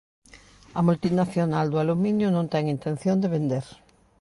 A 0.79 0.81
multinacional 0.87 1.65
do 1.71 1.77
aluminio 1.83 2.27
non 2.31 2.45
ten 2.53 2.63
intención 2.75 3.17
de 3.19 3.31
vender. 3.35 3.65